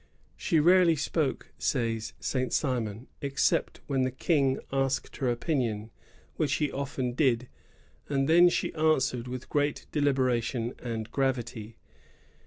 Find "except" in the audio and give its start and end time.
3.21-3.81